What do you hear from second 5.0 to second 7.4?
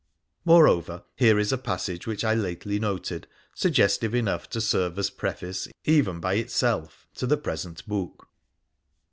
preface, even by itself, to the